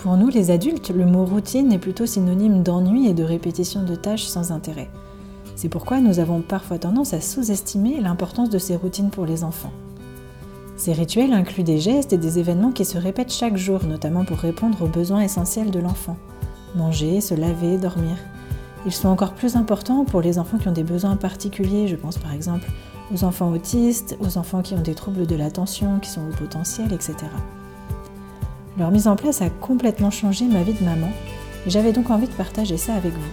[0.00, 3.94] Pour nous les adultes, le mot routine est plutôt synonyme d'ennui et de répétition de
[3.94, 4.88] tâches sans intérêt.
[5.56, 9.74] C'est pourquoi nous avons parfois tendance à sous-estimer l'importance de ces routines pour les enfants.
[10.78, 14.38] Ces rituels incluent des gestes et des événements qui se répètent chaque jour, notamment pour
[14.38, 16.16] répondre aux besoins essentiels de l'enfant.
[16.76, 18.16] Manger, se laver, dormir.
[18.86, 22.16] Ils sont encore plus importants pour les enfants qui ont des besoins particuliers, je pense
[22.16, 22.70] par exemple
[23.12, 26.90] aux enfants autistes, aux enfants qui ont des troubles de l'attention, qui sont au potentiel,
[26.90, 27.16] etc.
[28.78, 31.10] Leur mise en place a complètement changé ma vie de maman
[31.66, 33.30] et j'avais donc envie de partager ça avec vous.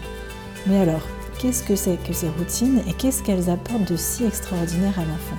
[0.65, 1.03] Mais alors,
[1.39, 5.37] qu'est-ce que c'est que ces routines et qu'est-ce qu'elles apportent de si extraordinaire à l'enfant?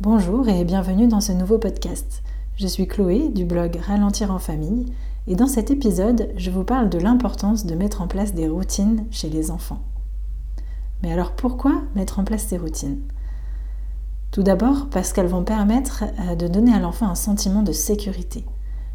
[0.00, 2.22] Bonjour et bienvenue dans ce nouveau podcast.
[2.56, 4.92] Je suis Chloé du blog Ralentir en famille
[5.26, 9.06] et dans cet épisode, je vous parle de l'importance de mettre en place des routines
[9.10, 9.80] chez les enfants.
[11.02, 13.00] Mais alors pourquoi mettre en place ces routines?
[14.30, 18.44] Tout d'abord parce qu'elles vont permettre euh, de donner à l'enfant un sentiment de sécurité.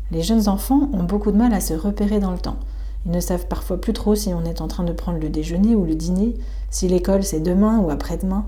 [0.09, 2.57] Les jeunes enfants ont beaucoup de mal à se repérer dans le temps.
[3.05, 5.75] Ils ne savent parfois plus trop si on est en train de prendre le déjeuner
[5.75, 6.33] ou le dîner,
[6.69, 8.45] si l'école c'est demain ou après-demain,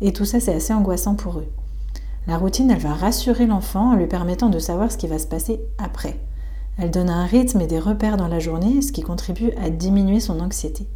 [0.00, 1.48] et tout ça c'est assez angoissant pour eux.
[2.26, 5.26] La routine, elle va rassurer l'enfant en lui permettant de savoir ce qui va se
[5.26, 6.20] passer après.
[6.78, 10.20] Elle donne un rythme et des repères dans la journée, ce qui contribue à diminuer
[10.20, 10.86] son anxiété.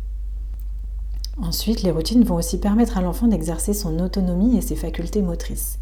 [1.42, 5.78] Ensuite, les routines vont aussi permettre à l'enfant d'exercer son autonomie et ses facultés motrices.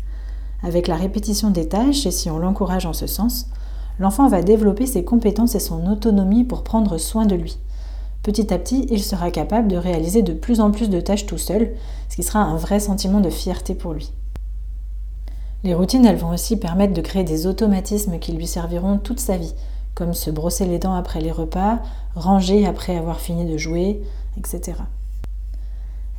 [0.65, 3.47] Avec la répétition des tâches, et si on l'encourage en ce sens,
[4.01, 7.59] l'enfant va développer ses compétences et son autonomie pour prendre soin de lui.
[8.25, 11.39] Petit à petit, il sera capable de réaliser de plus en plus de tâches tout
[11.39, 11.75] seul,
[12.09, 14.11] ce qui sera un vrai sentiment de fierté pour lui.
[15.63, 19.37] Les routines, elles vont aussi permettre de créer des automatismes qui lui serviront toute sa
[19.37, 19.55] vie,
[19.95, 21.79] comme se brosser les dents après les repas,
[22.17, 24.03] ranger après avoir fini de jouer,
[24.37, 24.73] etc.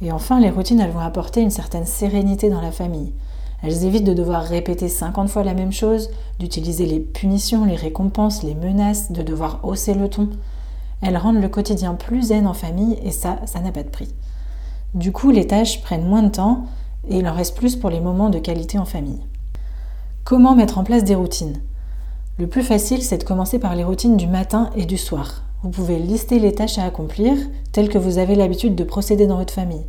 [0.02, 3.14] Et enfin, les routines, elles vont apporter une certaine sérénité dans la famille.
[3.64, 8.44] Elles évitent de devoir répéter 50 fois la même chose, d'utiliser les punitions, les récompenses,
[8.44, 10.30] les menaces, de devoir hausser le ton.
[11.02, 14.14] Elles rendent le quotidien plus zen en famille et ça, ça n'a pas de prix.
[14.94, 16.66] Du coup, les tâches prennent moins de temps
[17.08, 19.22] et il en reste plus pour les moments de qualité en famille.
[20.24, 21.62] Comment mettre en place des routines?
[22.38, 25.44] Le plus facile, c'est de commencer par les routines du matin et du soir.
[25.66, 27.36] Vous pouvez lister les tâches à accomplir
[27.72, 29.88] telles que vous avez l'habitude de procéder dans votre famille.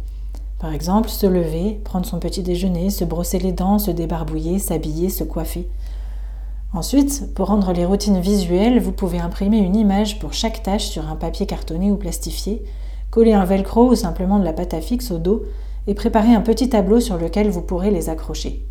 [0.58, 5.10] Par exemple, se lever, prendre son petit déjeuner, se brosser les dents, se débarbouiller, s'habiller,
[5.10, 5.68] se coiffer.
[6.72, 11.10] Ensuite, pour rendre les routines visuelles, vous pouvez imprimer une image pour chaque tâche sur
[11.10, 12.64] un papier cartonné ou plastifié,
[13.10, 15.42] coller un velcro ou simplement de la pâte à fixe au dos
[15.86, 18.64] et préparer un petit tableau sur lequel vous pourrez les accrocher.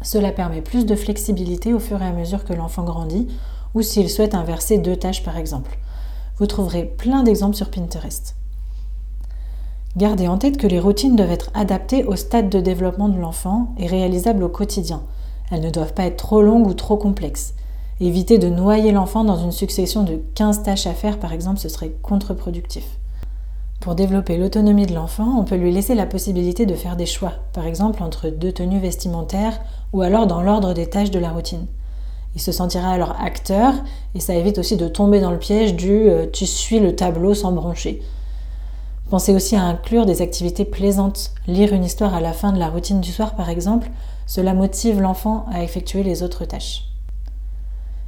[0.00, 3.26] Cela permet plus de flexibilité au fur et à mesure que l'enfant grandit
[3.74, 5.78] ou s'il souhaite inverser deux tâches par exemple.
[6.38, 8.36] Vous trouverez plein d'exemples sur Pinterest.
[9.96, 13.74] Gardez en tête que les routines doivent être adaptées au stade de développement de l'enfant
[13.78, 15.02] et réalisables au quotidien.
[15.50, 17.54] Elles ne doivent pas être trop longues ou trop complexes.
[18.00, 21.68] Évitez de noyer l'enfant dans une succession de 15 tâches à faire par exemple, ce
[21.68, 22.98] serait contre-productif.
[23.80, 27.32] Pour développer l'autonomie de l'enfant, on peut lui laisser la possibilité de faire des choix,
[27.52, 29.60] par exemple entre deux tenues vestimentaires
[29.92, 31.66] ou alors dans l'ordre des tâches de la routine.
[32.34, 33.74] Il se sentira alors acteur
[34.14, 37.34] et ça évite aussi de tomber dans le piège du euh, tu suis le tableau
[37.34, 38.02] sans broncher.
[39.10, 41.32] Pensez aussi à inclure des activités plaisantes.
[41.46, 43.90] Lire une histoire à la fin de la routine du soir par exemple,
[44.26, 46.86] cela motive l'enfant à effectuer les autres tâches.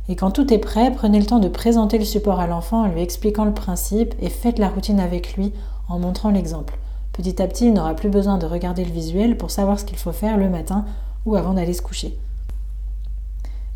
[0.08, 2.88] Et quand tout est prêt, prenez le temps de présenter le support à l'enfant en
[2.88, 5.52] lui expliquant le principe et faites la routine avec lui
[5.88, 6.78] en montrant l'exemple.
[7.12, 9.96] Petit à petit, il n'aura plus besoin de regarder le visuel pour savoir ce qu'il
[9.96, 10.84] faut faire le matin
[11.26, 12.18] ou avant d'aller se coucher.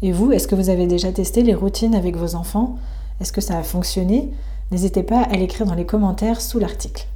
[0.00, 2.78] Et vous, est-ce que vous avez déjà testé les routines avec vos enfants?
[3.20, 4.31] Est-ce que ça a fonctionné?
[4.70, 7.06] N'hésitez pas à l'écrire dans les commentaires sous l'article.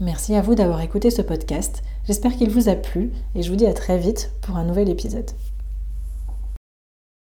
[0.00, 1.82] Merci à vous d'avoir écouté ce podcast.
[2.06, 4.88] J'espère qu'il vous a plu et je vous dis à très vite pour un nouvel
[4.88, 5.30] épisode.